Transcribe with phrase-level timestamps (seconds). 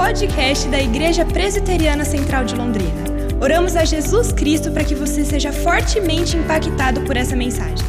[0.00, 3.04] podcast da Igreja Presbiteriana Central de Londrina.
[3.38, 7.86] Oramos a Jesus Cristo para que você seja fortemente impactado por essa mensagem.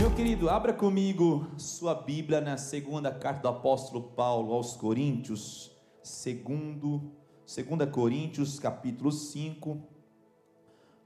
[0.00, 5.70] Meu querido, abra comigo sua Bíblia na segunda carta do apóstolo Paulo aos Coríntios,
[6.02, 7.12] segundo,
[7.44, 9.78] segunda Coríntios, capítulo 5.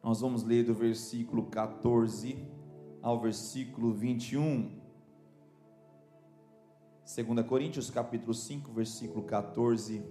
[0.01, 2.39] Nós vamos ler do versículo 14
[3.03, 4.84] ao versículo 21.
[7.05, 10.03] 2 Coríntios capítulo 5, versículo 14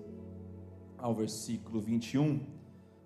[0.95, 2.45] ao versículo 21.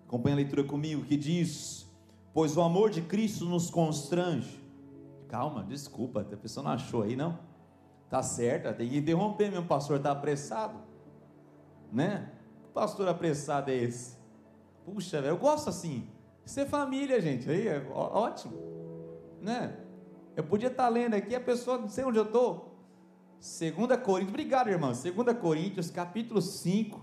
[0.06, 1.90] Acompanhe a leitura comigo que diz:
[2.34, 4.62] Pois o amor de Cristo nos constrange.
[5.30, 7.40] Calma, desculpa, a pessoa não achou aí, não?
[8.10, 10.80] Tá certo, tem que interromper mesmo, pastor está apressado,
[11.90, 12.30] né?
[12.64, 14.18] Que pastor apressado é esse?
[14.86, 16.10] Puxa, eu gosto assim.
[16.46, 18.54] Ser família, gente, aí é ótimo,
[19.42, 19.78] né?
[20.36, 22.77] Eu podia estar lendo aqui, a pessoa, não sei onde eu estou,
[23.40, 27.00] 2 Coríntios, obrigado irmão, 2 Coríntios, capítulo 5,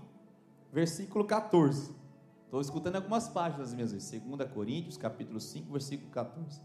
[0.71, 1.95] versículo 14.
[2.43, 4.21] Estou escutando algumas páginas minhas vezes.
[4.21, 6.61] 2 Coríntios, capítulo 5, versículo 14.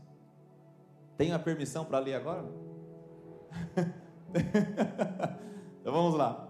[1.16, 2.50] Tem a permissão para ler agora?
[5.80, 6.48] então vamos lá.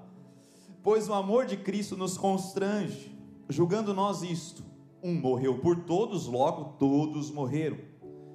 [0.83, 3.15] Pois o amor de Cristo nos constrange,
[3.49, 4.65] julgando nós isto:
[5.03, 7.90] um morreu por todos, logo todos morreram.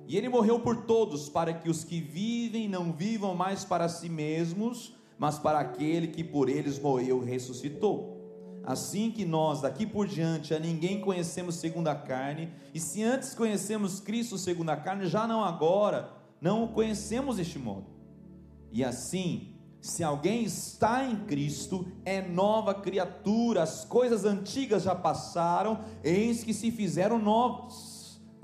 [0.08, 4.08] E ele morreu por todos, para que os que vivem não vivam mais para si
[4.08, 8.16] mesmos, mas para aquele que por eles morreu e ressuscitou.
[8.64, 13.34] Assim que nós, daqui por diante, a ninguém conhecemos segundo a carne, e se antes
[13.36, 17.86] conhecemos Cristo segundo a carne, já não agora, não o conhecemos deste modo.
[18.72, 25.80] E assim, se alguém está em Cristo, é nova criatura, as coisas antigas já passaram,
[26.04, 27.95] eis que se fizeram novas.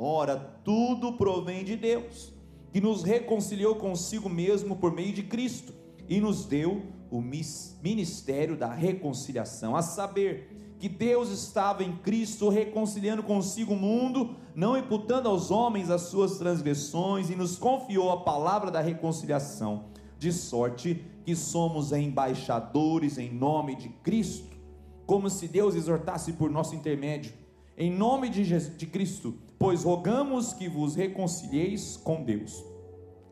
[0.04, 2.34] Ora, tudo provém de Deus,
[2.74, 5.76] que nos reconciliou consigo mesmo por meio de Cristo
[6.10, 13.22] e nos deu o ministério da reconciliação, a saber, que Deus estava em Cristo reconciliando
[13.22, 18.72] consigo o mundo, não imputando aos homens as suas transgressões, e nos confiou a palavra
[18.72, 19.86] da reconciliação,
[20.18, 24.58] de sorte que somos embaixadores em nome de Cristo,
[25.06, 27.34] como se Deus exortasse por nosso intermédio,
[27.78, 32.66] em nome de, Jesus, de Cristo Pois rogamos que vos reconcilieis com Deus.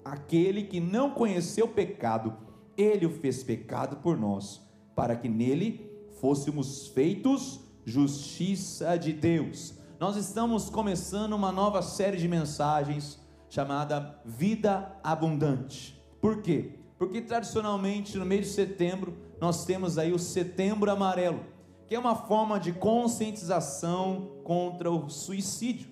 [0.06, 2.38] Aquele que não conheceu pecado,
[2.78, 4.62] ele o fez pecado por nós,
[4.96, 5.92] para que nele
[6.22, 9.74] fôssemos feitos justiça de Deus.
[10.00, 13.20] Nós estamos começando uma nova série de mensagens
[13.50, 16.00] chamada Vida Abundante.
[16.22, 16.76] Por quê?
[17.00, 21.44] Porque tradicionalmente no mês de setembro nós temos aí o Setembro Amarelo,
[21.88, 25.89] que é uma forma de conscientização contra o suicídio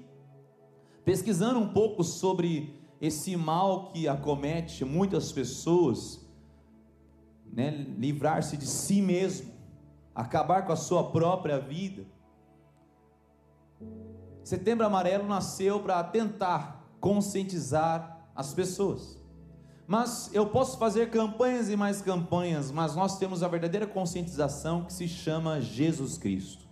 [1.07, 6.19] pesquisando um pouco sobre esse mal que acomete muitas pessoas,
[7.45, 9.53] né, livrar-se de si mesmo,
[10.13, 12.05] acabar com a sua própria vida.
[14.43, 19.17] Setembro Amarelo nasceu para tentar conscientizar as pessoas.
[19.87, 24.91] Mas eu posso fazer campanhas e mais campanhas, mas nós temos a verdadeira conscientização que
[24.91, 26.66] se chama Jesus Cristo.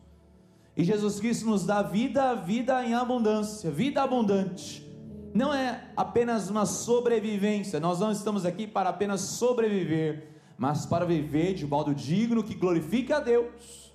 [0.76, 4.86] E Jesus Cristo nos dá vida, vida em abundância, vida abundante.
[5.34, 11.54] Não é apenas uma sobrevivência, nós não estamos aqui para apenas sobreviver, mas para viver
[11.54, 13.94] de modo digno que glorifique a Deus.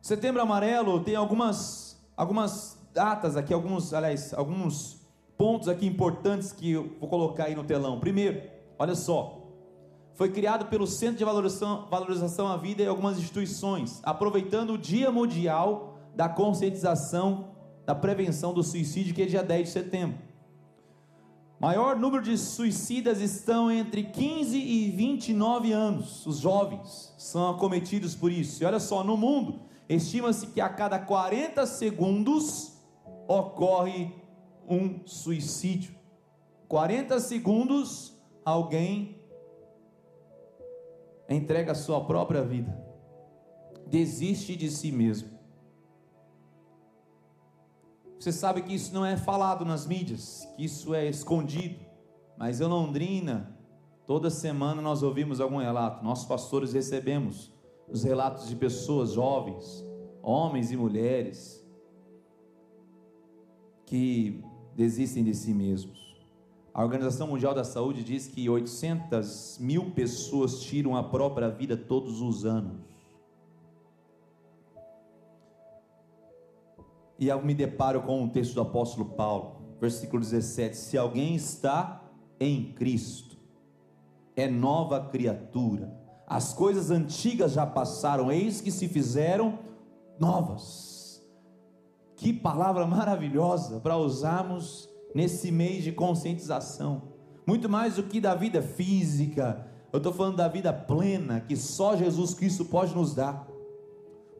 [0.00, 1.88] Setembro Amarelo tem algumas
[2.18, 5.00] algumas datas aqui, alguns, aliás, alguns
[5.36, 8.00] pontos aqui importantes que eu vou colocar aí no telão.
[8.00, 8.42] Primeiro,
[8.76, 9.37] olha só,
[10.18, 15.12] foi criado pelo Centro de Valorização, Valorização à Vida e algumas instituições, aproveitando o Dia
[15.12, 17.50] Mundial da Conscientização
[17.86, 20.18] da Prevenção do Suicídio, que é dia 10 de setembro.
[21.60, 26.26] Maior número de suicidas estão entre 15 e 29 anos.
[26.26, 28.60] Os jovens são acometidos por isso.
[28.60, 32.72] E olha só, no mundo, estima-se que a cada 40 segundos
[33.28, 34.12] ocorre
[34.68, 35.94] um suicídio.
[36.66, 39.17] 40 segundos, alguém
[41.34, 42.76] entrega a sua própria vida,
[43.86, 45.38] desiste de si mesmo.
[48.18, 51.78] Você sabe que isso não é falado nas mídias, que isso é escondido,
[52.36, 53.56] mas em Londrina,
[54.06, 57.52] toda semana nós ouvimos algum relato, nossos pastores recebemos
[57.88, 59.84] os relatos de pessoas jovens,
[60.22, 61.64] homens e mulheres,
[63.86, 64.42] que
[64.74, 66.07] desistem de si mesmos.
[66.78, 72.20] A Organização Mundial da Saúde diz que 800 mil pessoas tiram a própria vida todos
[72.20, 72.86] os anos.
[77.18, 82.00] E eu me deparo com um texto do apóstolo Paulo, versículo 17: Se alguém está
[82.38, 83.36] em Cristo,
[84.36, 85.92] é nova criatura,
[86.28, 89.58] as coisas antigas já passaram, eis que se fizeram
[90.16, 91.28] novas.
[92.14, 97.02] Que palavra maravilhosa para usarmos nesse mês de conscientização.
[97.46, 101.96] Muito mais do que da vida física, eu estou falando da vida plena que só
[101.96, 103.48] Jesus Cristo pode nos dar.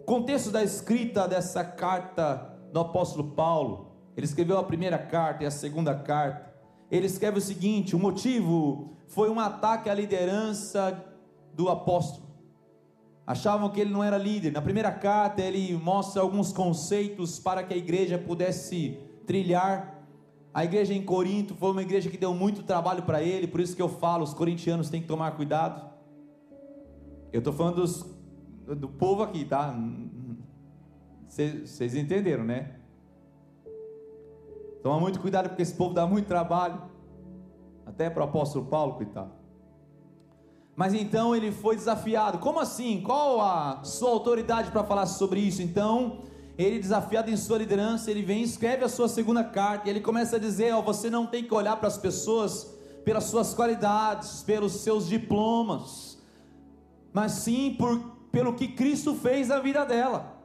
[0.00, 5.47] O contexto da escrita dessa carta do apóstolo Paulo, ele escreveu a primeira carta e
[5.47, 6.53] a segunda carta.
[6.91, 11.05] Ele escreve o seguinte: o motivo foi um ataque à liderança
[11.55, 12.29] do apóstolo.
[13.26, 14.53] Achavam que ele não era líder.
[14.53, 19.98] Na primeira carta, ele mostra alguns conceitos para que a igreja pudesse trilhar.
[20.58, 23.76] A igreja em Corinto foi uma igreja que deu muito trabalho para ele, por isso
[23.76, 25.88] que eu falo: os corintianos têm que tomar cuidado.
[27.32, 28.05] Eu estou falando dos,
[28.66, 29.72] do povo aqui, tá?
[31.28, 32.75] Vocês entenderam, né?
[34.82, 36.82] Toma muito cuidado porque esse povo dá muito trabalho.
[37.87, 39.31] Até para o apóstolo Paulo, coitado.
[40.75, 42.38] Mas então ele foi desafiado.
[42.38, 43.00] Como assim?
[43.00, 45.62] Qual a sua autoridade para falar sobre isso?
[45.62, 46.25] Então,
[46.58, 50.37] ele desafiado em sua liderança, ele vem, escreve a sua segunda carta e ele começa
[50.37, 54.72] a dizer: ó, você não tem que olhar para as pessoas pelas suas qualidades, pelos
[54.72, 56.19] seus diplomas,
[57.12, 57.99] mas sim por,
[58.32, 60.37] pelo que Cristo fez na vida dela.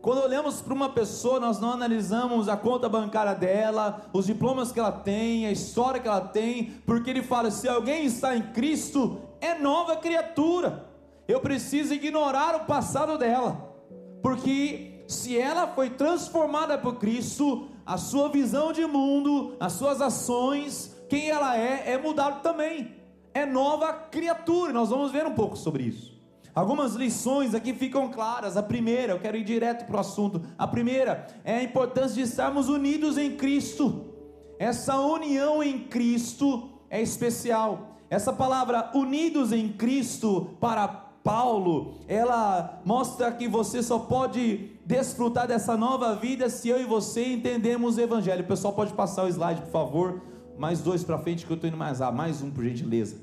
[0.00, 4.80] Quando olhamos para uma pessoa, nós não analisamos a conta bancária dela, os diplomas que
[4.80, 9.20] ela tem, a história que ela tem, porque ele fala: se alguém está em Cristo,
[9.40, 10.86] é nova criatura.
[11.28, 13.74] Eu preciso ignorar o passado dela,
[14.22, 20.94] porque se ela foi transformada por Cristo, a sua visão de mundo, as suas ações,
[21.08, 22.96] quem ela é, é mudado também.
[23.32, 24.72] É nova criatura.
[24.72, 26.14] Nós vamos ver um pouco sobre isso.
[26.54, 28.56] Algumas lições aqui ficam claras.
[28.56, 30.40] A primeira, eu quero ir direto para o assunto.
[30.56, 34.14] A primeira é a importância de estarmos unidos em Cristo.
[34.58, 37.98] Essa união em Cristo é especial.
[38.08, 40.86] Essa palavra unidos em Cristo para
[41.24, 47.32] Paulo, ela mostra que você só pode desfrutar dessa nova vida se eu e você
[47.32, 48.44] entendemos o Evangelho.
[48.44, 50.22] O pessoal pode passar o slide, por favor.
[50.56, 52.00] Mais dois para frente que eu estou indo mais.
[52.00, 53.16] Ah, mais um, por gentileza.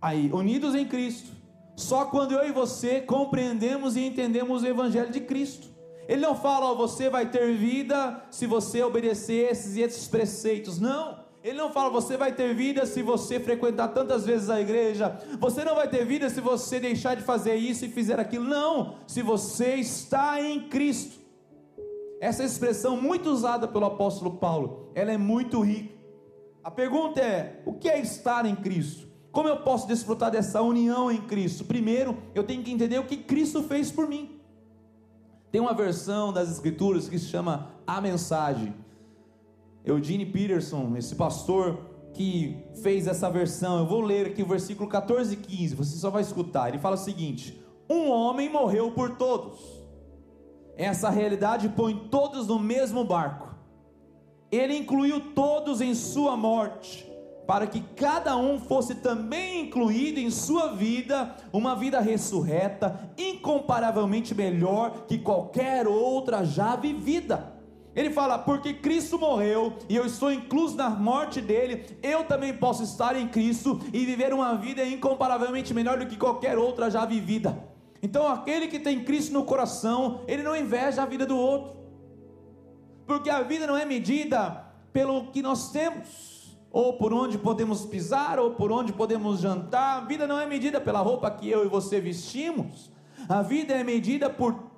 [0.00, 1.42] Aí, unidos em Cristo
[1.76, 5.68] só quando eu e você compreendemos e entendemos o Evangelho de Cristo.
[6.08, 10.78] Ele não fala, ó, você vai ter vida se você obedecer esses e esses preceitos.
[10.78, 11.21] Não.
[11.42, 15.18] Ele não fala, você vai ter vida se você frequentar tantas vezes a igreja.
[15.40, 18.44] Você não vai ter vida se você deixar de fazer isso e fizer aquilo.
[18.44, 18.94] Não.
[19.08, 21.20] Se você está em Cristo.
[22.20, 25.92] Essa expressão muito usada pelo apóstolo Paulo, ela é muito rica.
[26.62, 29.08] A pergunta é: o que é estar em Cristo?
[29.32, 31.64] Como eu posso desfrutar dessa união em Cristo?
[31.64, 34.38] Primeiro, eu tenho que entender o que Cristo fez por mim.
[35.50, 38.74] Tem uma versão das Escrituras que se chama A Mensagem.
[39.84, 45.34] Eugene Peterson, esse pastor que fez essa versão, eu vou ler aqui o versículo 14
[45.34, 46.68] e 15, você só vai escutar.
[46.68, 49.58] Ele fala o seguinte: Um homem morreu por todos.
[50.76, 53.54] Essa realidade põe todos no mesmo barco.
[54.50, 57.10] Ele incluiu todos em sua morte
[57.46, 65.06] para que cada um fosse também incluído em sua vida uma vida ressurreta, incomparavelmente melhor
[65.06, 67.61] que qualquer outra já vivida.
[67.94, 72.82] Ele fala: porque Cristo morreu e eu estou incluso na morte dele, eu também posso
[72.82, 77.70] estar em Cristo e viver uma vida incomparavelmente melhor do que qualquer outra já vivida.
[78.02, 81.76] Então, aquele que tem Cristo no coração, ele não inveja a vida do outro,
[83.06, 86.32] porque a vida não é medida pelo que nós temos
[86.72, 89.98] ou por onde podemos pisar, ou por onde podemos jantar.
[89.98, 92.90] A vida não é medida pela roupa que eu e você vestimos.
[93.28, 94.71] A vida é medida por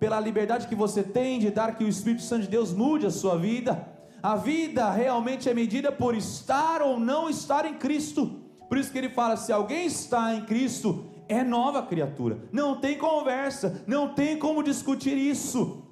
[0.00, 3.10] pela liberdade que você tem de dar que o Espírito Santo de Deus mude a
[3.10, 3.86] sua vida.
[4.22, 8.40] A vida realmente é medida por estar ou não estar em Cristo.
[8.66, 12.38] Por isso que ele fala: se alguém está em Cristo, é nova criatura.
[12.50, 15.84] Não tem conversa, não tem como discutir isso.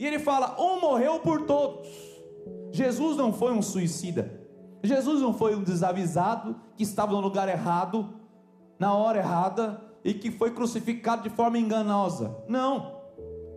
[0.00, 1.88] E ele fala: um morreu por todos.
[2.72, 4.36] Jesus não foi um suicida.
[4.82, 8.14] Jesus não foi um desavisado que estava no lugar errado,
[8.78, 12.36] na hora errada e que foi crucificado de forma enganosa.
[12.48, 12.97] Não.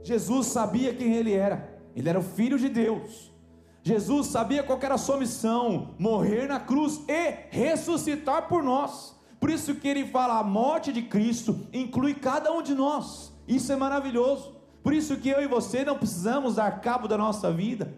[0.04, 1.80] Jesus sabia quem ele era.
[1.96, 3.32] Ele era o filho de Deus.
[3.84, 9.16] Jesus sabia qual era a sua missão: morrer na cruz e ressuscitar por nós.
[9.40, 13.32] Por isso que ele fala: a morte de Cristo inclui cada um de nós.
[13.48, 14.56] Isso é maravilhoso.
[14.84, 17.94] Por isso que eu e você não precisamos dar cabo da nossa vida.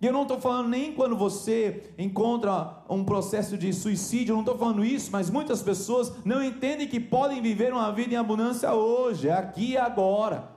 [0.00, 4.42] E eu não estou falando nem quando você encontra um processo de suicídio, eu não
[4.42, 8.74] estou falando isso, mas muitas pessoas não entendem que podem viver uma vida em abundância
[8.74, 10.55] hoje, aqui e agora.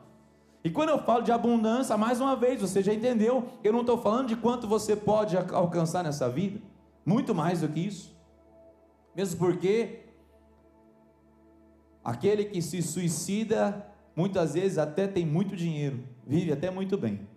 [0.70, 3.98] E quando eu falo de abundância, mais uma vez, você já entendeu, eu não estou
[3.98, 6.62] falando de quanto você pode alcançar nessa vida,
[7.04, 8.16] muito mais do que isso.
[9.16, 10.10] Mesmo porque
[12.04, 13.86] Aquele que se suicida,
[14.16, 17.28] muitas vezes até tem muito dinheiro, vive até muito bem.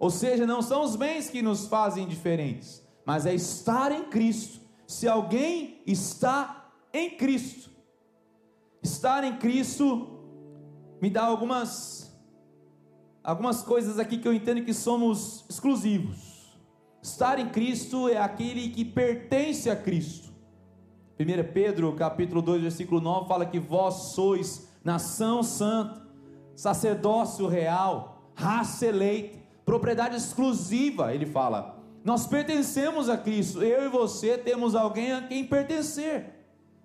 [0.00, 4.60] Ou seja, não são os bens que nos fazem diferentes, mas é estar em Cristo.
[4.86, 7.70] Se alguém está em Cristo,
[8.82, 10.08] estar em Cristo
[11.00, 12.07] me dá algumas
[13.28, 16.56] algumas coisas aqui que eu entendo que somos exclusivos.
[17.02, 20.32] Estar em Cristo é aquele que pertence a Cristo.
[21.20, 26.08] 1 Pedro, capítulo 2, versículo 9 fala que vós sois nação santa,
[26.56, 31.78] sacerdócio real, raça eleita, propriedade exclusiva, ele fala.
[32.02, 33.62] Nós pertencemos a Cristo.
[33.62, 36.34] Eu e você temos alguém a quem pertencer.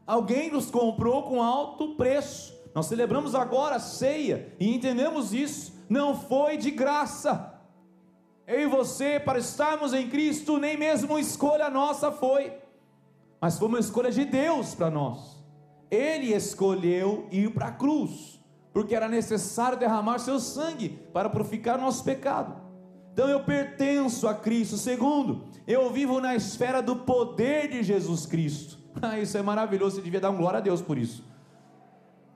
[0.06, 2.53] Alguém nos comprou com alto preço.
[2.74, 5.74] Nós celebramos agora a ceia e entendemos isso.
[5.88, 7.54] Não foi de graça.
[8.48, 12.54] Eu e você, para estarmos em Cristo, nem mesmo escolha nossa foi,
[13.40, 15.42] mas foi uma escolha de Deus para nós.
[15.90, 18.42] Ele escolheu ir para a cruz,
[18.74, 22.62] porque era necessário derramar seu sangue para purificar nosso pecado.
[23.14, 24.76] Então eu pertenço a Cristo.
[24.76, 28.82] Segundo, eu vivo na esfera do poder de Jesus Cristo.
[29.02, 31.26] Ah, isso é maravilhoso, você devia dar um glória a Deus por isso.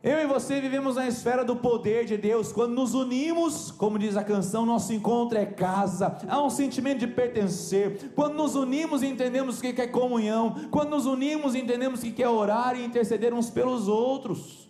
[0.04, 2.52] Eu e você vivemos na esfera do poder de Deus.
[2.52, 6.18] Quando nos unimos, como diz a canção, nosso encontro é casa.
[6.28, 8.12] Há um sentimento de pertencer.
[8.16, 10.68] Quando nos unimos, entendemos o que é comunhão.
[10.70, 14.70] Quando nos unimos, entendemos o que é orar e interceder uns pelos outros.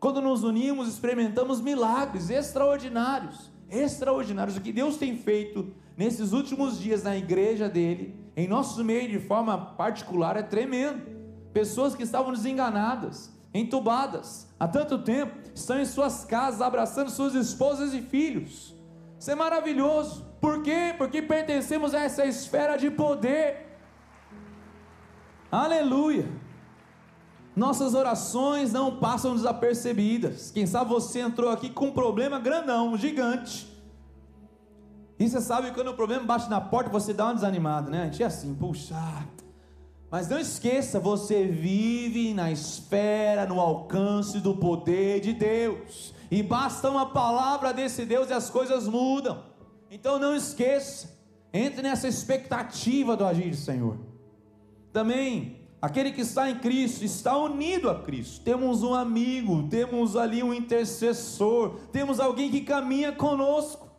[0.00, 4.56] Quando nos unimos, experimentamos milagres extraordinários extraordinários.
[4.56, 9.18] O que Deus tem feito nesses últimos dias na igreja dele, em nosso meio de
[9.18, 11.02] forma particular, é tremendo.
[11.52, 17.92] Pessoas que estavam desenganadas, entubadas há tanto tempo, estão em suas casas abraçando suas esposas
[17.92, 18.74] e filhos.
[19.18, 20.24] Isso é maravilhoso.
[20.40, 20.94] Por quê?
[20.96, 23.78] Porque pertencemos a essa esfera de poder.
[25.50, 26.28] Aleluia.
[27.54, 30.50] Nossas orações não passam desapercebidas.
[30.50, 33.70] Quem sabe você entrou aqui com um problema grandão, gigante.
[35.18, 38.02] E você sabe que quando o problema bate na porta, você dá uma desanimada, né?
[38.02, 38.96] A gente é assim, puxa.
[40.12, 46.12] Mas não esqueça, você vive na esfera, no alcance do poder de Deus.
[46.30, 49.42] E basta uma palavra desse Deus e as coisas mudam.
[49.90, 51.18] Então não esqueça,
[51.50, 53.96] entre nessa expectativa do agir do Senhor.
[54.92, 58.40] Também Aquele que está em Cristo está unido a Cristo.
[58.44, 63.90] Temos um amigo, temos ali um intercessor, temos alguém que caminha conosco.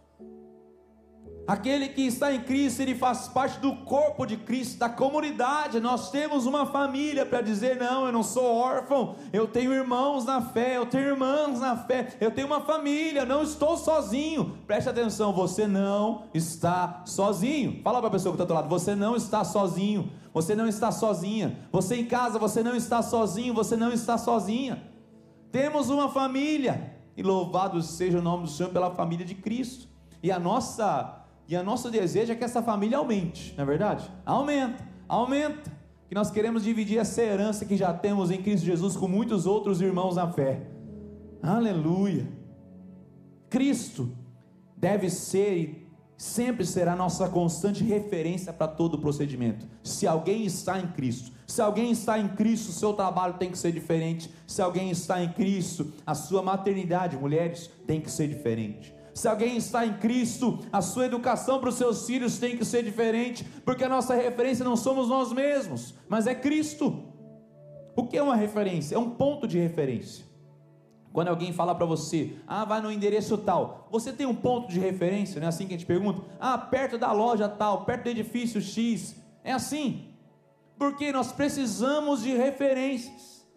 [1.45, 5.81] Aquele que está em Cristo, ele faz parte do corpo de Cristo, da comunidade.
[5.81, 10.41] Nós temos uma família para dizer: não, eu não sou órfão, eu tenho irmãos na
[10.41, 14.57] fé, eu tenho irmãs na fé, eu tenho uma família, não estou sozinho.
[14.65, 17.81] Preste atenção, você não está sozinho.
[17.83, 20.93] Fala para a pessoa que está do lado: você não está sozinho, você não está
[20.93, 21.59] sozinha.
[21.73, 24.81] Você em casa, você não está sozinho, você não está sozinha.
[25.51, 29.89] Temos uma família, e louvado seja o nome do Senhor pela família de Cristo.
[30.21, 34.09] E a nossa e nosso desejo é que essa família aumente, não é verdade?
[34.25, 35.71] Aumenta, aumenta.
[36.07, 39.81] Que nós queremos dividir essa herança que já temos em Cristo Jesus com muitos outros
[39.81, 40.61] irmãos na fé.
[41.41, 42.27] Aleluia.
[43.49, 44.11] Cristo
[44.77, 45.83] deve ser e
[46.17, 49.65] sempre será nossa constante referência para todo o procedimento.
[49.83, 53.57] Se alguém está em Cristo, se alguém está em Cristo, o seu trabalho tem que
[53.57, 54.31] ser diferente.
[54.47, 58.93] Se alguém está em Cristo, a sua maternidade, mulheres, tem que ser diferente.
[59.13, 62.83] Se alguém está em Cristo, a sua educação para os seus filhos tem que ser
[62.83, 67.03] diferente, porque a nossa referência não somos nós mesmos, mas é Cristo.
[67.95, 68.95] O que é uma referência?
[68.95, 70.25] É um ponto de referência.
[71.11, 74.79] Quando alguém fala para você, ah, vai no endereço tal, você tem um ponto de
[74.79, 76.23] referência, não é assim que a gente pergunta?
[76.39, 79.15] Ah, perto da loja tal, perto do edifício X.
[79.43, 80.07] É assim.
[80.75, 83.47] Porque nós precisamos de referências.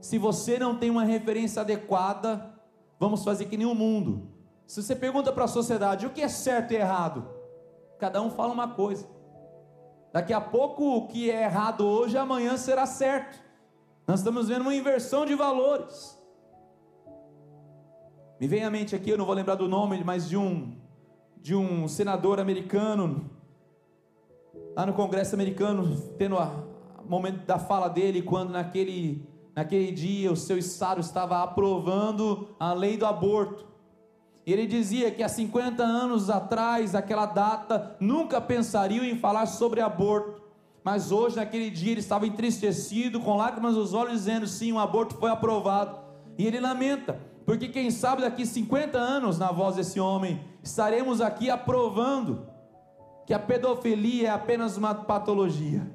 [0.00, 2.52] Se você não tem uma referência adequada,
[2.98, 4.33] vamos fazer que nem o mundo.
[4.66, 7.28] Se você pergunta para a sociedade o que é certo e errado,
[7.98, 9.06] cada um fala uma coisa.
[10.12, 13.42] Daqui a pouco o que é errado hoje, amanhã será certo.
[14.06, 16.18] Nós estamos vendo uma inversão de valores.
[18.40, 20.76] Me vem à mente aqui, eu não vou lembrar do nome, mas de um
[21.36, 23.30] de um senador americano
[24.74, 30.36] lá no Congresso americano, tendo o momento da fala dele quando naquele naquele dia o
[30.36, 33.73] seu estado estava aprovando a lei do aborto.
[34.46, 40.42] Ele dizia que há 50 anos atrás, aquela data, nunca pensariam em falar sobre aborto.
[40.82, 45.14] Mas hoje, naquele dia, ele estava entristecido, com lágrimas nos olhos, dizendo: sim, o aborto
[45.16, 45.98] foi aprovado.
[46.36, 51.48] E ele lamenta, porque quem sabe daqui 50 anos, na voz desse homem, estaremos aqui
[51.48, 52.46] aprovando
[53.26, 55.90] que a pedofilia é apenas uma patologia.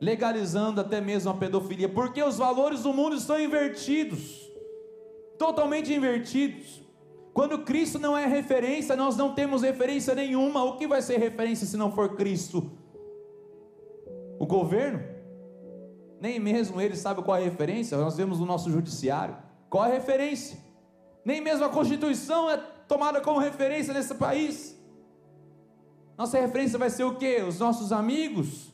[0.00, 4.44] legalizando até mesmo a pedofilia, porque os valores do mundo estão invertidos
[5.38, 6.83] totalmente invertidos.
[7.34, 10.62] Quando Cristo não é referência, nós não temos referência nenhuma.
[10.62, 12.70] O que vai ser referência se não for Cristo?
[14.38, 15.02] O governo?
[16.20, 17.98] Nem mesmo ele sabe qual é a referência.
[17.98, 19.36] Nós vemos no nosso judiciário.
[19.68, 20.56] Qual é a referência?
[21.24, 24.78] Nem mesmo a Constituição é tomada como referência nesse país.
[26.16, 27.42] Nossa referência vai ser o que?
[27.42, 28.72] Os nossos amigos?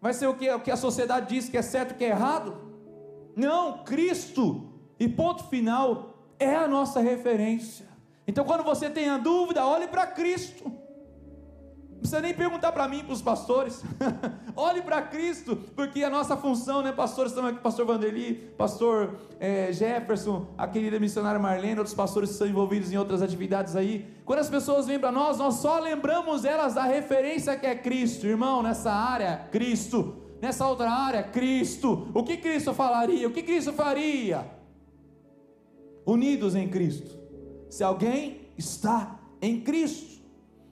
[0.00, 0.48] Vai ser o que?
[0.50, 2.56] O que a sociedade diz que é certo e que é errado?
[3.36, 4.72] Não, Cristo.
[4.98, 6.07] E ponto final
[6.38, 7.86] é a nossa referência.
[8.26, 10.64] Então, quando você tem a dúvida, olhe para Cristo.
[11.98, 13.82] Não precisa nem perguntar para mim, para os pastores.
[14.54, 19.72] olhe para Cristo, porque a nossa função, né, pastores, estamos aqui, pastor Vanderly, pastor é,
[19.72, 24.06] Jefferson, a querida missionária Marlene, outros pastores que estão envolvidos em outras atividades aí.
[24.24, 28.26] Quando as pessoas vêm para nós, nós só lembramos elas da referência que é Cristo,
[28.26, 30.22] irmão, nessa área, Cristo.
[30.40, 32.10] Nessa outra área, Cristo.
[32.14, 33.26] O que Cristo falaria?
[33.26, 34.57] O que Cristo faria?
[36.08, 37.18] Unidos em Cristo.
[37.68, 40.22] Se alguém está em Cristo,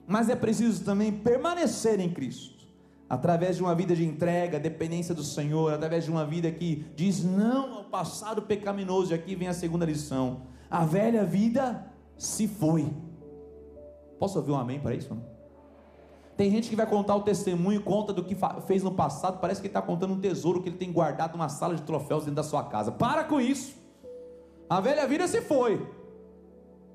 [0.07, 2.65] mas é preciso também permanecer em Cristo,
[3.07, 7.23] através de uma vida de entrega, dependência do Senhor, através de uma vida que diz
[7.23, 9.11] não ao passado pecaminoso.
[9.11, 10.41] E aqui vem a segunda lição:
[10.71, 11.85] a velha vida
[12.17, 12.91] se foi.
[14.17, 15.15] Posso ouvir um amém para isso?
[16.35, 19.67] Tem gente que vai contar o testemunho, conta do que fez no passado, parece que
[19.67, 22.63] está contando um tesouro que ele tem guardado numa sala de troféus dentro da sua
[22.63, 22.91] casa.
[22.91, 23.86] Para com isso.
[24.69, 25.85] A velha vida se foi.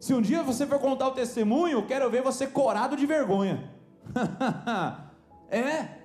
[0.00, 3.71] Se um dia você for contar o testemunho, quero ver você corado de vergonha.
[5.49, 6.02] é.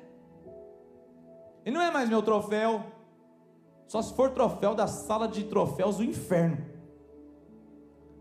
[1.65, 2.83] Ele não é mais meu troféu.
[3.88, 6.63] Só se for troféu da sala de troféus do inferno.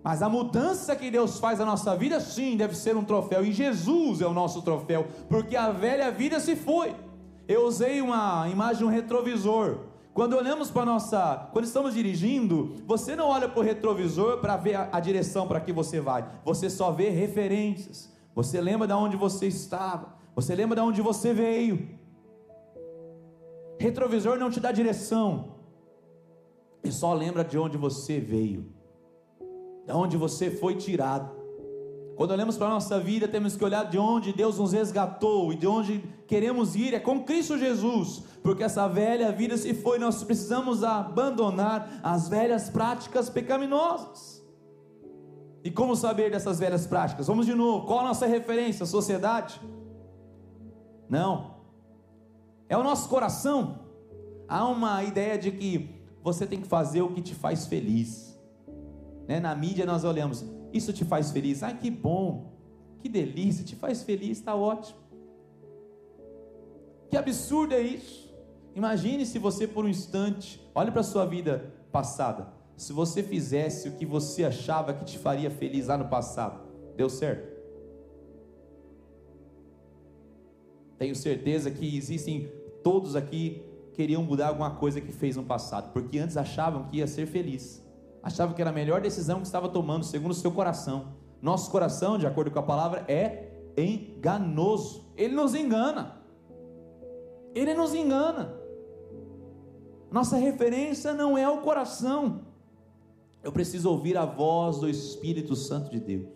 [0.02, 3.44] Mas a mudança que Deus faz na nossa vida, sim, deve ser um troféu.
[3.44, 6.94] E Jesus é o nosso troféu, porque a velha vida se foi.
[7.48, 9.80] Eu usei uma imagem um retrovisor.
[10.16, 14.74] Quando olhamos para nossa, quando estamos dirigindo, você não olha para o retrovisor para ver
[14.74, 16.26] a, a direção para que você vai.
[16.42, 18.10] Você só vê referências.
[18.34, 20.14] Você lembra de onde você estava.
[20.34, 21.86] Você lembra de onde você veio.
[23.78, 25.56] Retrovisor não te dá direção.
[26.82, 28.72] E só lembra de onde você veio.
[29.84, 31.35] De onde você foi tirado.
[32.16, 35.56] Quando olhamos para a nossa vida, temos que olhar de onde Deus nos resgatou e
[35.56, 40.24] de onde queremos ir, é com Cristo Jesus, porque essa velha vida se foi, nós
[40.24, 44.42] precisamos abandonar as velhas práticas pecaminosas.
[45.62, 47.26] E como saber dessas velhas práticas?
[47.26, 48.84] Vamos de novo, qual a nossa referência?
[48.84, 49.60] A sociedade?
[51.10, 51.56] Não,
[52.66, 53.80] é o nosso coração.
[54.48, 58.25] Há uma ideia de que você tem que fazer o que te faz feliz.
[59.26, 59.40] Né?
[59.40, 61.62] Na mídia nós olhamos, isso te faz feliz?
[61.62, 62.52] Ai, que bom,
[63.00, 64.98] que delícia, te faz feliz, está ótimo.
[67.08, 68.34] Que absurdo é isso?
[68.74, 73.88] Imagine se você por um instante, olhe para a sua vida passada, se você fizesse
[73.88, 76.60] o que você achava que te faria feliz lá no passado,
[76.94, 77.56] deu certo?
[80.98, 82.50] Tenho certeza que existem
[82.82, 83.62] todos aqui
[83.94, 87.85] queriam mudar alguma coisa que fez no passado, porque antes achavam que ia ser feliz
[88.26, 91.14] achava que era a melhor decisão que estava tomando, segundo o seu coração.
[91.40, 95.12] Nosso coração, de acordo com a palavra, é enganoso.
[95.16, 96.20] Ele nos engana.
[97.54, 98.52] Ele nos engana.
[100.10, 102.40] Nossa referência não é o coração.
[103.44, 106.28] Eu preciso ouvir a voz do Espírito Santo de Deus.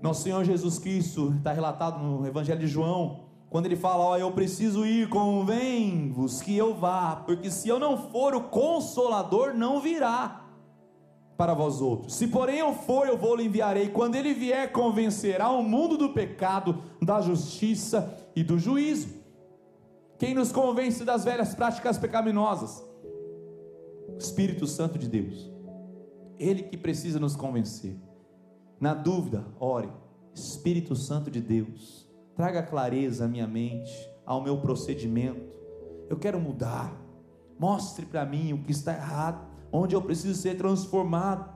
[0.00, 4.30] Nosso Senhor Jesus Cristo está relatado no Evangelho de João, quando ele fala: Ó, eu
[4.30, 10.46] preciso ir, convém-vos que eu vá, porque se eu não for, o consolador não virá
[11.36, 12.14] para vós outros.
[12.14, 13.88] Se porém eu for, eu vou lhe enviarei.
[13.88, 19.08] Quando ele vier, convencerá o mundo do pecado, da justiça e do juízo.
[20.16, 22.84] Quem nos convence das velhas práticas pecaminosas?
[24.14, 25.50] O Espírito Santo de Deus.
[26.38, 27.96] Ele que precisa nos convencer.
[28.78, 29.90] Na dúvida, ore.
[30.34, 32.09] Espírito Santo de Deus
[32.40, 33.92] traga clareza à minha mente,
[34.24, 35.52] ao meu procedimento.
[36.08, 36.90] Eu quero mudar.
[37.58, 41.54] Mostre para mim o que está errado, onde eu preciso ser transformado.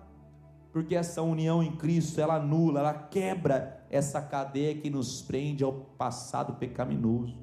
[0.70, 5.72] Porque essa união em Cristo, ela anula, ela quebra essa cadeia que nos prende ao
[5.72, 7.38] passado pecaminoso.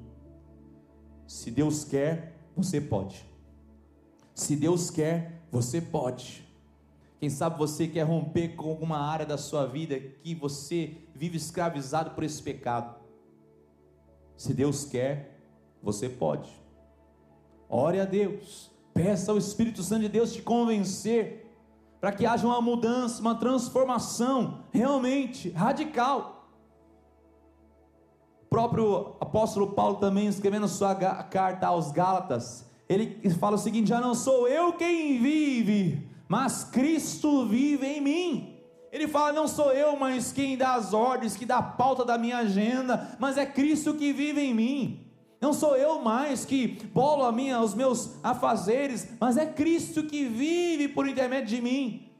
[1.26, 3.28] Se Deus quer, você pode.
[4.36, 6.48] Se Deus quer, você pode.
[7.18, 12.12] Quem sabe você quer romper com alguma área da sua vida que você vive escravizado
[12.12, 13.01] por esse pecado.
[14.36, 15.38] Se Deus quer,
[15.82, 16.50] você pode.
[17.68, 21.50] Ore a Deus, peça ao Espírito Santo de Deus te convencer,
[22.00, 26.50] para que haja uma mudança, uma transformação realmente radical.
[28.50, 34.14] próprio apóstolo Paulo também escrevendo sua carta aos Gálatas, ele fala o seguinte: já não
[34.14, 38.51] sou eu quem vive, mas Cristo vive em mim.
[38.92, 42.18] Ele fala: não sou eu, mas quem dá as ordens, que dá a pauta da
[42.18, 45.06] minha agenda, mas é Cristo que vive em mim.
[45.40, 50.26] Não sou eu mais que bolo a minha, os meus afazeres, mas é Cristo que
[50.26, 52.12] vive por intermédio de mim.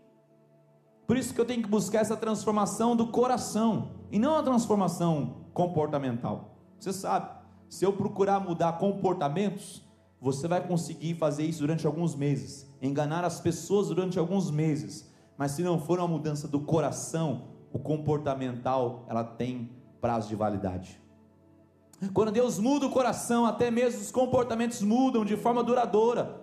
[1.07, 5.45] Por isso que eu tenho que buscar essa transformação do coração e não a transformação
[5.53, 6.57] comportamental.
[6.81, 7.31] Você sabe,
[7.69, 9.83] se eu procurar mudar comportamentos,
[10.21, 15.12] você vai conseguir fazer isso durante alguns meses, enganar as pessoas durante alguns meses,
[15.43, 21.03] mas se não for uma mudança do coração, o comportamental ela tem prazo de validade.
[22.15, 26.41] Quando Deus muda o coração, até mesmo os comportamentos mudam de forma duradoura.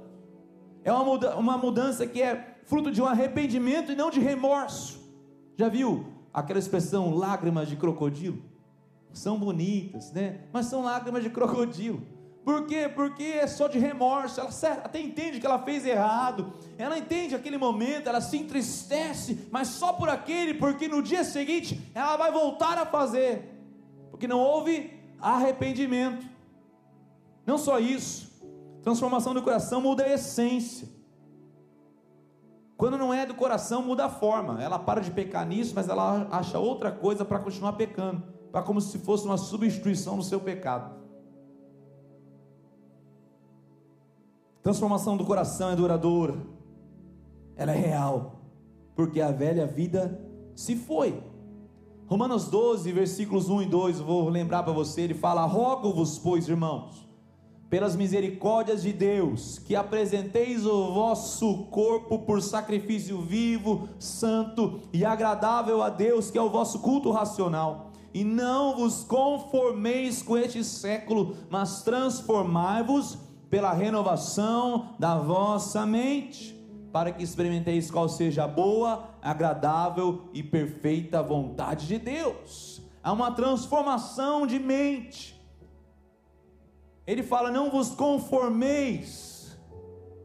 [0.84, 5.00] É uma, muda, uma mudança que é fruto de um arrependimento e não de remorso.
[5.56, 8.44] Já viu aquela expressão lágrimas de crocodilo?
[9.14, 10.42] São bonitas, né?
[10.52, 12.06] Mas são lágrimas de crocodilo.
[12.50, 12.90] Por quê?
[12.90, 14.42] Porque é só de remorso.
[14.42, 14.50] Ela
[14.84, 16.52] até entende que ela fez errado.
[16.80, 21.92] Ela entende aquele momento, ela se entristece, mas só por aquele, porque no dia seguinte
[21.94, 23.56] ela vai voltar a fazer.
[24.10, 26.26] Porque não houve arrependimento.
[27.46, 28.32] Não só isso,
[28.82, 30.90] transformação do coração muda a essência.
[32.76, 34.60] Quando não é do coração, muda a forma.
[34.60, 38.82] Ela para de pecar nisso, mas ela acha outra coisa para continuar pecando, para como
[38.82, 40.99] se fosse uma substituição do seu pecado.
[44.62, 46.36] Transformação do coração é duradoura.
[47.56, 48.42] Ela é real,
[48.96, 50.20] porque a velha vida
[50.56, 51.24] se foi.
[52.08, 57.08] Romanos 12, versículos 1 e 2, vou lembrar para você, ele fala: Rogo-vos, pois, irmãos,
[57.70, 65.84] pelas misericórdias de Deus, que apresenteis o vosso corpo por sacrifício vivo, santo e agradável
[65.84, 67.92] a Deus, que é o vosso culto racional.
[68.12, 73.20] E não vos conformeis com este século, mas transformai-vos
[73.50, 76.60] pela renovação da vossa mente
[76.92, 82.82] para que experimenteis qual seja a boa, agradável e perfeita vontade de Deus.
[83.04, 85.40] Há uma transformação de mente.
[87.06, 89.58] Ele fala: não vos conformeis,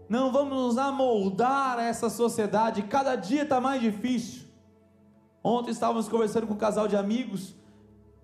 [0.08, 4.44] não vamos nos amoldar a essa sociedade, cada dia está mais difícil.
[5.42, 7.54] Ontem estávamos conversando com um casal de amigos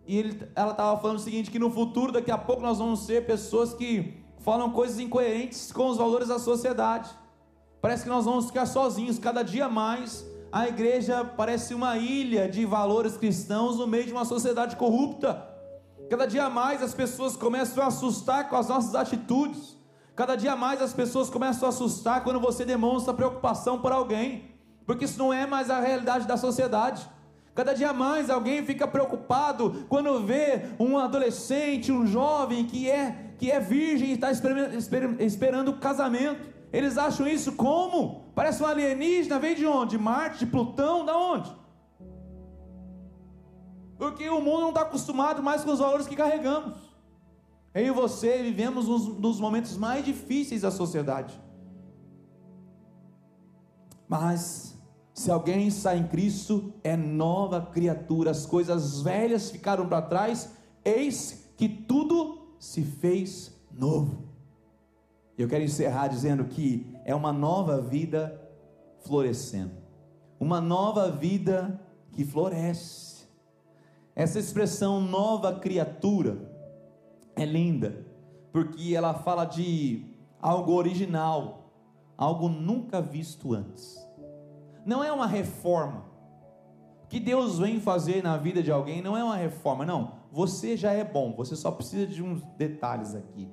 [0.06, 3.00] e ele, ela estava falando o seguinte: que no futuro, daqui a pouco, nós vamos
[3.00, 7.11] ser pessoas que falam coisas incoerentes com os valores da sociedade.
[7.81, 10.24] Parece que nós vamos ficar sozinhos cada dia mais.
[10.53, 15.46] A igreja parece uma ilha de valores cristãos no meio de uma sociedade corrupta.
[16.11, 19.76] Cada dia mais as pessoas começam a assustar com as nossas atitudes.
[20.16, 25.05] Cada dia mais as pessoas começam a assustar quando você demonstra preocupação por alguém, porque
[25.05, 27.09] isso não é mais a realidade da sociedade.
[27.55, 33.50] Cada dia mais alguém fica preocupado quando vê um adolescente, um jovem que é que
[33.50, 34.74] é virgem e está esperando,
[35.18, 36.46] esperando casamento.
[36.70, 38.31] Eles acham isso como?
[38.35, 39.92] Parece um alienígena, vem de onde?
[39.96, 41.50] De Marte, de Plutão, da onde?
[43.96, 46.76] Porque o mundo não está acostumado mais com os valores que carregamos.
[47.72, 51.40] Eu e você vivemos um dos momentos mais difíceis da sociedade.
[54.07, 54.79] Mas,
[55.14, 60.53] se alguém está em Cristo, é nova criatura, as coisas velhas ficaram para trás,
[60.85, 64.28] eis que tudo se fez novo.
[65.36, 68.38] Eu quero encerrar dizendo que é uma nova vida
[69.00, 69.72] florescendo,
[70.38, 71.80] uma nova vida
[72.12, 73.26] que floresce.
[74.14, 76.52] Essa expressão nova criatura
[77.34, 78.06] é linda,
[78.52, 80.04] porque ela fala de
[80.38, 81.72] algo original,
[82.18, 83.96] algo nunca visto antes.
[84.84, 86.04] Não é uma reforma.
[87.04, 90.19] O que Deus vem fazer na vida de alguém não é uma reforma, não.
[90.32, 93.48] Você já é bom, você só precisa de uns detalhes aqui.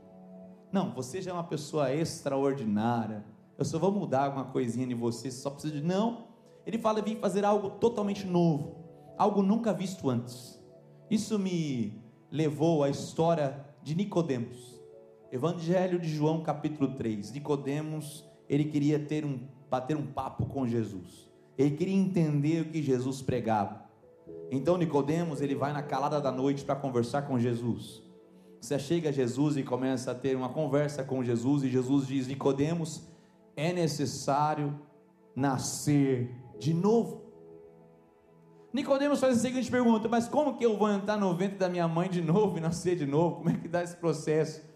[0.72, 3.26] Não, você já é uma pessoa extraordinária.
[3.58, 5.82] Eu só vou mudar alguma coisinha você, você só precisa de.
[5.82, 6.28] Não.
[6.66, 8.76] Ele fala: vim fazer algo totalmente novo,
[9.18, 10.62] algo nunca visto antes.
[11.10, 14.78] Isso me levou à história de Nicodemos.
[15.32, 17.32] Evangelho de João, capítulo 3.
[17.32, 21.30] Nicodemos, ele queria ter um bater um papo com Jesus.
[21.58, 23.87] Ele queria entender o que Jesus pregava.
[24.50, 28.02] Então Nicodemos, ele vai na calada da noite para conversar com Jesus.
[28.60, 32.28] Você chega a Jesus e começa a ter uma conversa com Jesus e Jesus diz:
[32.28, 33.08] Nicodemos,
[33.56, 34.80] é necessário
[35.36, 37.28] nascer de novo.
[38.74, 41.88] Nicodemos faz a seguinte pergunta: Mas como que eu vou entrar no ventre da minha
[41.88, 43.38] mãe de novo e nascer de novo?
[43.38, 44.67] Como é que dá esse processo?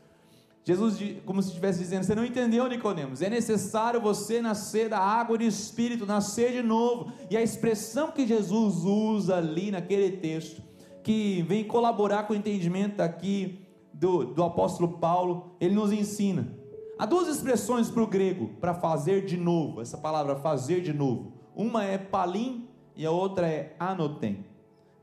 [0.64, 3.22] Jesus, como se estivesse dizendo: Você não entendeu, Nicodemos?
[3.22, 7.12] É necessário você nascer da água de espírito, nascer de novo.
[7.30, 10.62] E a expressão que Jesus usa ali naquele texto
[11.04, 16.56] que vem colaborar com o entendimento aqui do, do apóstolo Paulo, ele nos ensina.
[16.98, 21.34] Há duas expressões para o grego para fazer de novo, essa palavra fazer de novo.
[21.56, 24.46] Uma é palim e a outra é anotem.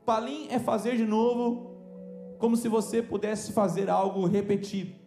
[0.05, 1.75] Palim é fazer de novo,
[2.37, 4.98] como se você pudesse fazer algo repetido.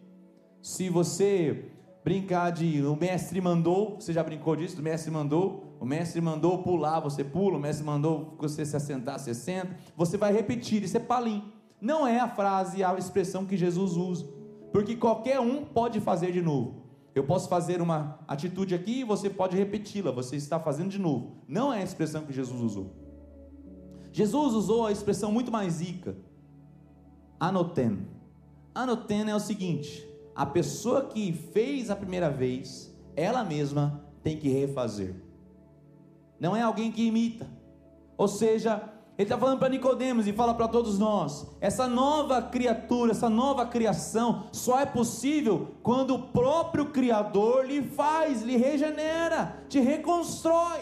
[0.63, 1.65] Se você
[2.05, 4.79] brincar de o mestre mandou, você já brincou disso?
[4.79, 9.19] O mestre mandou, o mestre mandou pular, você pula, o mestre mandou você se assentar,
[9.19, 11.51] você senta, você vai repetir, isso é palim.
[11.81, 14.25] Não é a frase, a expressão que Jesus usa,
[14.71, 16.81] porque qualquer um pode fazer de novo.
[17.13, 21.35] Eu posso fazer uma atitude aqui e você pode repeti-la, você está fazendo de novo.
[21.45, 22.89] Não é a expressão que Jesus usou.
[24.13, 26.15] Jesus usou a expressão muito mais rica,
[27.37, 28.07] anoten.
[28.73, 34.49] Anoten é o seguinte: a pessoa que fez a primeira vez, ela mesma tem que
[34.49, 35.15] refazer.
[36.39, 37.47] Não é alguém que imita.
[38.17, 43.11] Ou seja, ele está falando para Nicodemos e fala para todos nós: essa nova criatura,
[43.11, 49.79] essa nova criação, só é possível quando o próprio Criador lhe faz, lhe regenera, te
[49.79, 50.81] reconstrói.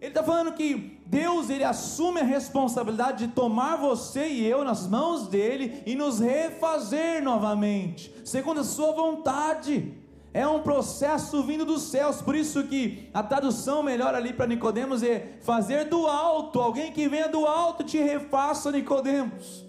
[0.00, 4.86] Ele está falando que Deus ele assume a responsabilidade de tomar você e eu nas
[4.86, 9.94] mãos dele e nos refazer novamente, segundo a sua vontade.
[10.34, 15.02] É um processo vindo dos céus, por isso que a tradução melhor ali para Nicodemos
[15.02, 19.64] é fazer do alto, alguém que venha do alto te refaça Nicodemos.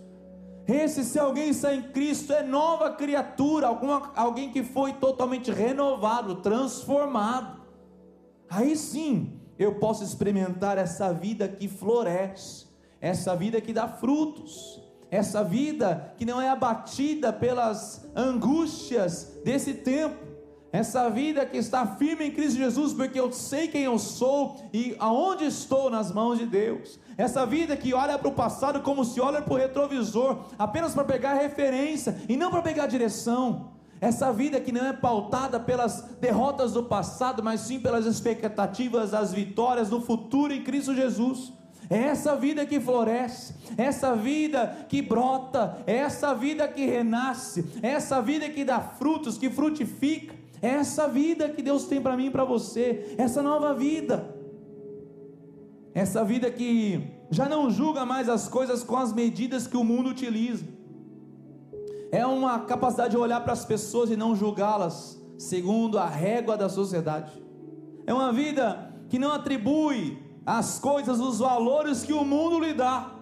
[0.68, 6.36] Esse se alguém está em Cristo é nova criatura, alguma, alguém que foi totalmente renovado,
[6.36, 7.62] transformado.
[8.50, 12.68] Aí sim, eu posso experimentar essa vida que floresce,
[13.02, 20.28] essa vida que dá frutos, essa vida que não é abatida pelas angústias desse tempo,
[20.72, 24.96] essa vida que está firme em Cristo Jesus, porque eu sei quem eu sou e
[25.00, 27.00] aonde estou nas mãos de Deus.
[27.18, 31.06] Essa vida que olha para o passado como se olha para o retrovisor, apenas para
[31.06, 33.77] pegar referência e não para pegar direção.
[34.00, 39.34] Essa vida que não é pautada pelas derrotas do passado, mas sim pelas expectativas das
[39.34, 41.52] vitórias do futuro em Cristo Jesus.
[41.90, 47.66] É essa vida que floresce, é essa vida que brota, é essa vida que renasce,
[47.82, 50.36] é essa vida que dá frutos, que frutifica.
[50.62, 54.36] É essa vida que Deus tem para mim e para você, essa nova vida.
[55.94, 60.10] Essa vida que já não julga mais as coisas com as medidas que o mundo
[60.10, 60.77] utiliza
[62.12, 66.70] é uma capacidade de olhar para as pessoas e não julgá-las segundo a régua da
[66.70, 67.32] sociedade.
[68.06, 73.14] É uma vida que não atribui às coisas os valores que o mundo lhe dá.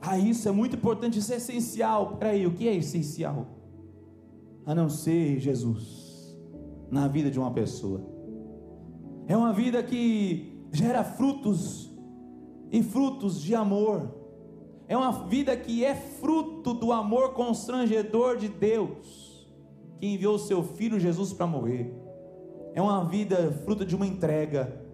[0.00, 2.16] Ah, isso é muito importante, isso é essencial.
[2.16, 3.46] Peraí, o que é essencial?
[4.66, 6.36] A não ser Jesus
[6.90, 8.04] na vida de uma pessoa.
[9.26, 11.90] É uma vida que gera frutos
[12.70, 14.21] e frutos de amor
[14.92, 19.48] é uma vida que é fruto do amor constrangedor de Deus,
[19.98, 21.90] que enviou seu filho Jesus para morrer.
[22.74, 24.84] É uma vida fruto de uma entrega,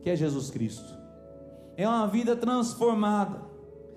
[0.00, 0.98] que é Jesus Cristo.
[1.76, 3.42] É uma vida transformada.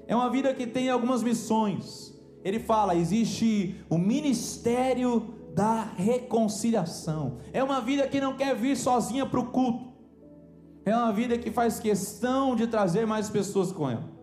[0.06, 2.13] É uma vida que tem algumas missões.
[2.43, 7.38] Ele fala: existe o ministério da reconciliação.
[7.54, 9.93] É uma vida que não quer vir sozinha para o culto.
[10.84, 14.14] É uma vida que faz questão de trazer mais pessoas com ela.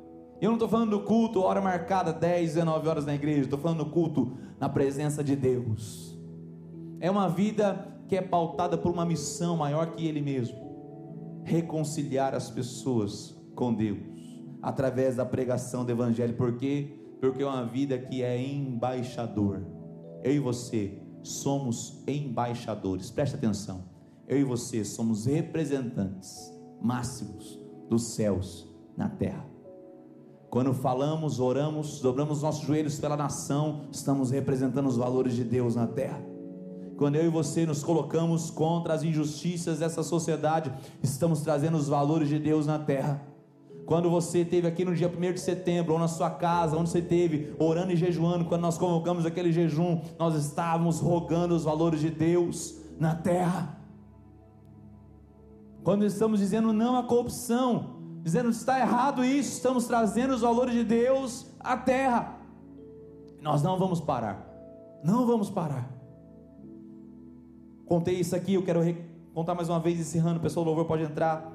[0.43, 3.43] Eu não estou falando do culto, hora marcada, 10, 19 horas na igreja.
[3.43, 6.19] Estou falando do culto na presença de Deus.
[6.99, 12.51] É uma vida que é pautada por uma missão maior que Ele mesmo reconciliar as
[12.51, 14.01] pessoas com Deus
[14.61, 16.35] através da pregação do Evangelho.
[16.35, 16.93] Por quê?
[17.21, 19.65] Porque é uma vida que é embaixador.
[20.25, 23.13] Eu e você somos embaixadores.
[23.13, 23.85] Preste atenção.
[24.27, 29.52] Eu e você somos representantes máximos dos céus na terra.
[30.53, 35.87] Quando falamos, oramos, dobramos nossos joelhos pela nação, estamos representando os valores de Deus na
[35.87, 36.23] terra.
[36.99, 40.71] Quando eu e você nos colocamos contra as injustiças dessa sociedade,
[41.03, 43.27] estamos trazendo os valores de Deus na terra.
[43.87, 46.99] Quando você esteve aqui no dia 1 de setembro, ou na sua casa, onde você
[46.99, 52.11] esteve, orando e jejuando, quando nós convocamos aquele jejum, nós estávamos rogando os valores de
[52.11, 53.81] Deus na terra.
[55.83, 60.85] Quando estamos dizendo não à corrupção, dizendo está errado isso, estamos trazendo os valores de
[60.85, 62.39] Deus à terra.
[63.41, 64.47] Nós não vamos parar,
[65.03, 65.91] não vamos parar.
[67.85, 68.81] Contei isso aqui, eu quero
[69.35, 71.53] contar mais uma vez, encerrando, o pessoal do louvor pode entrar.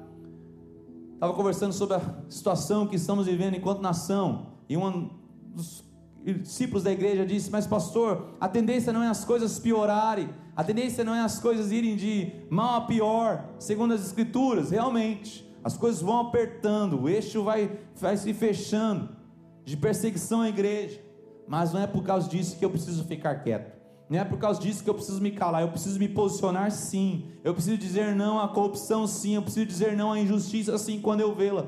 [1.14, 5.10] Estava conversando sobre a situação que estamos vivendo enquanto nação, e um
[5.54, 5.82] dos
[6.22, 11.02] discípulos da igreja disse: Mas, pastor, a tendência não é as coisas piorarem, a tendência
[11.02, 16.00] não é as coisas irem de mal a pior, segundo as Escrituras, realmente as coisas
[16.00, 19.16] vão apertando, o eixo vai, vai se fechando.
[19.64, 20.98] de perseguição à igreja,
[21.46, 23.76] mas não é por causa disso que eu preciso ficar quieto.
[24.08, 27.26] Não é por causa disso que eu preciso me calar, eu preciso me posicionar sim.
[27.44, 31.20] Eu preciso dizer não à corrupção sim, eu preciso dizer não à injustiça sim quando
[31.20, 31.66] eu vê-la.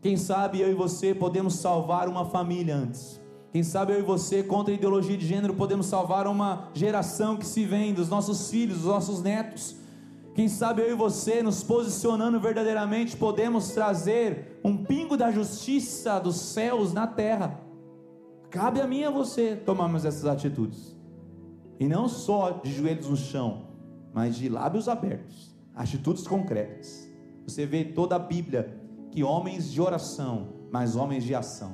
[0.00, 3.20] Quem sabe eu e você podemos salvar uma família antes.
[3.52, 7.46] Quem sabe eu e você, contra a ideologia de gênero, podemos salvar uma geração que
[7.46, 9.74] se vem, dos nossos filhos, dos nossos netos.
[10.38, 16.36] Quem sabe eu e você, nos posicionando verdadeiramente, podemos trazer um pingo da justiça dos
[16.36, 17.60] céus na terra.
[18.48, 20.96] Cabe a mim e a você tomarmos essas atitudes.
[21.80, 23.66] E não só de joelhos no chão,
[24.14, 27.10] mas de lábios abertos, atitudes concretas.
[27.44, 31.72] Você vê toda a Bíblia que homens de oração, mas homens de ação.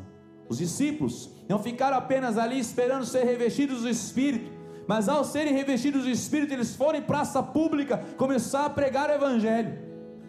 [0.49, 4.54] Os discípulos não ficaram apenas ali esperando ser revestidos do Espírito,
[4.87, 9.15] mas ao serem revestidos do Espírito, eles foram em praça pública começar a pregar o
[9.15, 9.79] Evangelho.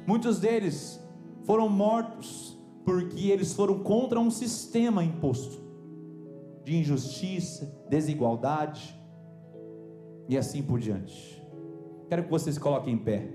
[0.08, 1.00] Muitos deles
[1.44, 5.66] foram mortos porque eles foram contra um sistema imposto
[6.64, 8.96] de injustiça, desigualdade
[10.28, 11.44] e assim por diante.
[12.10, 13.30] Quero que vocês coloquem em pé.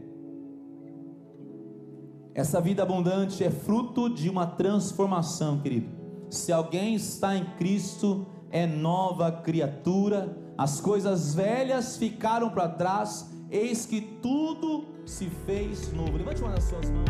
[2.35, 5.88] Essa vida abundante é fruto de uma transformação, querido.
[6.28, 13.87] Se alguém está em Cristo, é nova criatura, as coisas velhas ficaram para trás, eis
[13.87, 16.18] que tudo se fez novo.
[16.18, 17.09] Levante uma das suas mãos.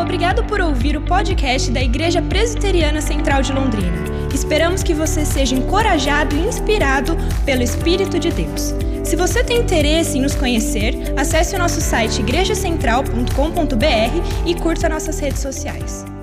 [0.00, 3.96] Obrigado por ouvir o podcast da Igreja Presbiteriana Central de Londrina.
[4.32, 8.72] Esperamos que você seja encorajado e inspirado pelo Espírito de Deus.
[9.02, 15.18] Se você tem interesse em nos conhecer, acesse o nosso site igrejacentral.com.br e curta nossas
[15.18, 16.13] redes sociais.